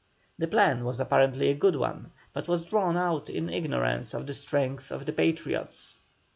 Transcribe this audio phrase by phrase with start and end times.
[0.39, 4.33] The plan was apparently a good one, but was drawn out in ignorance of the
[4.33, 5.95] strength of the Patriots.